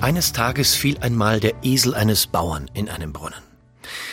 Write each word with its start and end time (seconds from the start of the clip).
Eines 0.00 0.32
Tages 0.32 0.74
fiel 0.74 0.96
einmal 0.98 1.40
der 1.40 1.52
Esel 1.62 1.94
eines 1.94 2.26
Bauern 2.26 2.70
in 2.72 2.88
einen 2.88 3.12
Brunnen. 3.12 3.42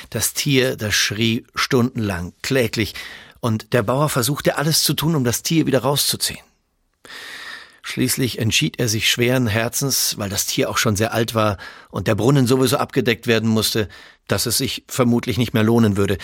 Das 0.09 0.33
Tier, 0.33 0.75
das 0.75 0.93
schrie 0.93 1.45
stundenlang, 1.55 2.33
kläglich, 2.41 2.93
und 3.39 3.71
der 3.71 3.83
Bauer 3.83 4.09
versuchte 4.09 4.57
alles 4.57 4.83
zu 4.83 4.93
tun, 4.93 5.15
um 5.15 5.23
das 5.23 5.43
Tier 5.43 5.65
wieder 5.65 5.79
rauszuziehen. 5.79 6.41
Schließlich 7.83 8.39
entschied 8.39 8.79
er 8.79 8.89
sich 8.89 9.09
schweren 9.09 9.47
Herzens, 9.47 10.17
weil 10.17 10.29
das 10.29 10.45
Tier 10.45 10.69
auch 10.69 10.77
schon 10.77 10.97
sehr 10.97 11.13
alt 11.13 11.35
war 11.35 11.57
und 11.89 12.07
der 12.07 12.15
Brunnen 12.15 12.47
sowieso 12.47 12.77
abgedeckt 12.77 13.25
werden 13.25 13.47
musste, 13.47 13.87
dass 14.27 14.45
es 14.45 14.57
sich 14.57 14.83
vermutlich 14.89 15.37
nicht 15.37 15.53
mehr 15.53 15.63
lohnen 15.63 15.95
würde, 15.95 16.17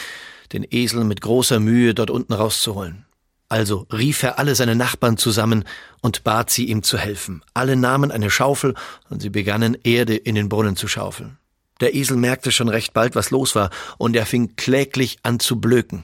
den 0.51 0.67
Esel 0.69 1.05
mit 1.05 1.21
großer 1.21 1.61
Mühe 1.61 1.93
dort 1.93 2.09
unten 2.09 2.33
rauszuholen. 2.33 3.05
Also 3.53 3.85
rief 3.93 4.23
er 4.23 4.39
alle 4.39 4.55
seine 4.55 4.73
Nachbarn 4.73 5.15
zusammen 5.15 5.63
und 6.01 6.23
bat 6.23 6.49
sie, 6.49 6.65
ihm 6.65 6.81
zu 6.81 6.97
helfen. 6.97 7.43
Alle 7.53 7.75
nahmen 7.75 8.09
eine 8.09 8.31
Schaufel 8.31 8.73
und 9.11 9.21
sie 9.21 9.29
begannen 9.29 9.77
Erde 9.83 10.15
in 10.15 10.33
den 10.33 10.49
Brunnen 10.49 10.75
zu 10.75 10.87
schaufeln. 10.87 11.37
Der 11.79 11.93
Esel 11.93 12.17
merkte 12.17 12.51
schon 12.51 12.67
recht 12.67 12.93
bald, 12.93 13.13
was 13.13 13.29
los 13.29 13.53
war, 13.53 13.69
und 13.99 14.15
er 14.15 14.25
fing 14.25 14.55
kläglich 14.55 15.19
an 15.21 15.39
zu 15.39 15.61
blöken. 15.61 16.03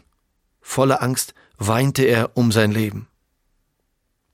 Voller 0.61 1.01
Angst 1.01 1.33
weinte 1.57 2.03
er 2.03 2.37
um 2.37 2.51
sein 2.51 2.71
Leben. 2.71 3.07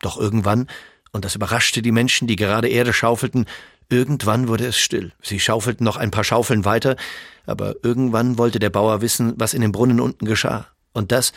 Doch 0.01 0.17
irgendwann, 0.17 0.67
und 1.13 1.23
das 1.23 1.35
überraschte 1.35 1.81
die 1.81 1.93
Menschen, 1.93 2.27
die 2.27 2.35
gerade 2.35 2.67
Erde 2.67 2.91
schaufelten, 2.91 3.45
irgendwann 3.87 4.49
wurde 4.49 4.65
es 4.65 4.77
still. 4.77 5.13
Sie 5.21 5.39
schaufelten 5.39 5.85
noch 5.85 5.95
ein 5.95 6.11
paar 6.11 6.25
Schaufeln 6.25 6.65
weiter, 6.65 6.97
aber 7.45 7.75
irgendwann 7.81 8.37
wollte 8.37 8.59
der 8.59 8.71
Bauer 8.71 8.99
wissen, 8.99 9.35
was 9.37 9.53
in 9.53 9.61
dem 9.61 9.71
Brunnen 9.71 10.01
unten 10.01 10.25
geschah. 10.25 10.67
Und 10.91 11.13
das 11.13 11.31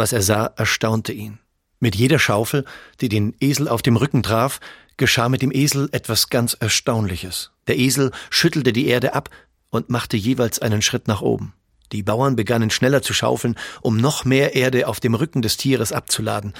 was 0.00 0.14
er 0.14 0.22
sah, 0.22 0.46
erstaunte 0.56 1.12
ihn. 1.12 1.38
Mit 1.78 1.94
jeder 1.94 2.18
Schaufel, 2.18 2.64
die 3.02 3.10
den 3.10 3.36
Esel 3.38 3.68
auf 3.68 3.82
dem 3.82 3.96
Rücken 3.96 4.22
traf, 4.22 4.58
geschah 4.96 5.28
mit 5.28 5.42
dem 5.42 5.52
Esel 5.52 5.90
etwas 5.92 6.30
ganz 6.30 6.54
Erstaunliches. 6.54 7.52
Der 7.66 7.78
Esel 7.78 8.10
schüttelte 8.30 8.72
die 8.72 8.86
Erde 8.86 9.14
ab 9.14 9.28
und 9.68 9.90
machte 9.90 10.16
jeweils 10.16 10.58
einen 10.58 10.80
Schritt 10.80 11.06
nach 11.06 11.20
oben. 11.20 11.52
Die 11.92 12.02
Bauern 12.02 12.34
begannen 12.34 12.70
schneller 12.70 13.02
zu 13.02 13.12
schaufeln, 13.12 13.56
um 13.82 13.98
noch 13.98 14.24
mehr 14.24 14.54
Erde 14.54 14.88
auf 14.88 15.00
dem 15.00 15.14
Rücken 15.14 15.42
des 15.42 15.58
Tieres 15.58 15.92
abzuladen. 15.92 16.54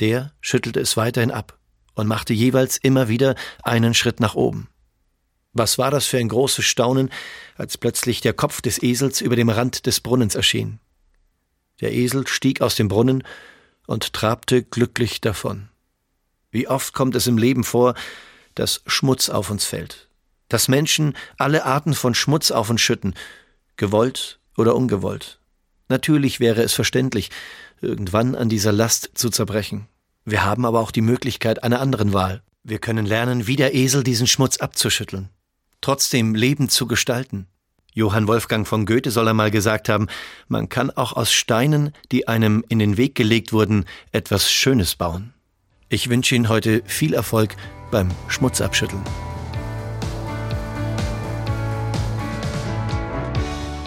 Der 0.00 0.32
schüttelte 0.40 0.80
es 0.80 0.96
weiterhin 0.96 1.30
ab 1.30 1.58
und 1.94 2.08
machte 2.08 2.34
jeweils 2.34 2.76
immer 2.76 3.08
wieder 3.08 3.36
einen 3.62 3.94
Schritt 3.94 4.18
nach 4.18 4.34
oben. 4.34 4.68
Was 5.52 5.78
war 5.78 5.92
das 5.92 6.06
für 6.06 6.18
ein 6.18 6.28
großes 6.28 6.64
Staunen, 6.64 7.10
als 7.56 7.78
plötzlich 7.78 8.20
der 8.20 8.32
Kopf 8.32 8.60
des 8.62 8.82
Esels 8.82 9.20
über 9.20 9.36
dem 9.36 9.48
Rand 9.48 9.86
des 9.86 10.00
Brunnens 10.00 10.34
erschien. 10.34 10.80
Der 11.80 11.92
Esel 11.92 12.26
stieg 12.26 12.60
aus 12.60 12.74
dem 12.74 12.88
Brunnen 12.88 13.24
und 13.86 14.12
trabte 14.12 14.62
glücklich 14.62 15.20
davon. 15.20 15.68
Wie 16.50 16.68
oft 16.68 16.92
kommt 16.94 17.14
es 17.14 17.26
im 17.26 17.38
Leben 17.38 17.64
vor, 17.64 17.94
dass 18.54 18.82
Schmutz 18.86 19.28
auf 19.28 19.50
uns 19.50 19.64
fällt, 19.64 20.08
dass 20.48 20.68
Menschen 20.68 21.16
alle 21.38 21.64
Arten 21.64 21.94
von 21.94 22.14
Schmutz 22.14 22.50
auf 22.50 22.70
uns 22.70 22.80
schütten, 22.80 23.14
gewollt 23.76 24.38
oder 24.56 24.74
ungewollt. 24.76 25.38
Natürlich 25.88 26.38
wäre 26.38 26.62
es 26.62 26.72
verständlich, 26.72 27.30
irgendwann 27.80 28.34
an 28.34 28.48
dieser 28.48 28.72
Last 28.72 29.10
zu 29.14 29.30
zerbrechen. 29.30 29.88
Wir 30.24 30.44
haben 30.44 30.66
aber 30.66 30.80
auch 30.80 30.90
die 30.90 31.00
Möglichkeit 31.00 31.62
einer 31.62 31.80
anderen 31.80 32.12
Wahl. 32.12 32.42
Wir 32.62 32.78
können 32.78 33.06
lernen, 33.06 33.46
wie 33.46 33.56
der 33.56 33.74
Esel 33.74 34.04
diesen 34.04 34.26
Schmutz 34.26 34.58
abzuschütteln, 34.58 35.30
trotzdem 35.80 36.34
Leben 36.34 36.68
zu 36.68 36.86
gestalten, 36.86 37.46
Johann 37.94 38.28
Wolfgang 38.28 38.66
von 38.66 38.86
Goethe 38.86 39.10
soll 39.10 39.28
einmal 39.28 39.50
gesagt 39.50 39.88
haben, 39.88 40.06
man 40.48 40.68
kann 40.68 40.90
auch 40.90 41.12
aus 41.12 41.32
Steinen, 41.32 41.92
die 42.12 42.28
einem 42.28 42.64
in 42.68 42.78
den 42.78 42.96
Weg 42.96 43.14
gelegt 43.14 43.52
wurden, 43.52 43.84
etwas 44.12 44.50
Schönes 44.50 44.94
bauen. 44.94 45.34
Ich 45.88 46.08
wünsche 46.08 46.34
Ihnen 46.34 46.48
heute 46.48 46.82
viel 46.86 47.14
Erfolg 47.14 47.56
beim 47.90 48.08
Schmutzabschütteln. 48.28 49.29